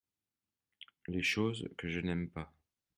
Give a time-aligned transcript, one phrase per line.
[1.05, 2.51] Les choses que je n’aime pas.